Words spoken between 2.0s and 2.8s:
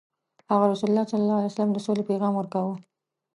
پیغام ورکاوه.